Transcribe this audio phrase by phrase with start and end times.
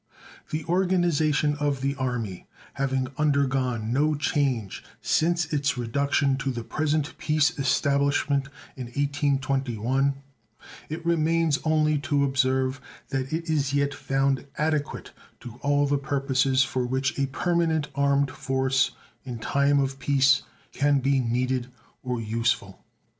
[0.49, 7.15] The organization of the Army having undergone no change since its reduction to the present
[7.19, 10.15] peace establishment in 1821,
[10.89, 15.11] it remains only to observe that it is yet found adequate
[15.41, 18.93] to all the purposes for which a permanent armed force
[19.23, 20.41] in time of peace
[20.71, 21.67] can be needed
[22.01, 22.83] or useful.